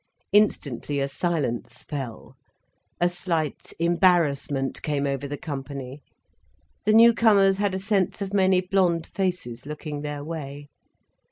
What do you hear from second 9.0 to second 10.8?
faces looking their way.